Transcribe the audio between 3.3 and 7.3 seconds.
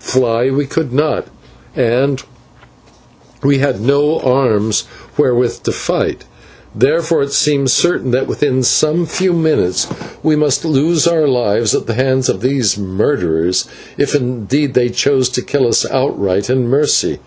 we had no arms wherewith to fight, therefore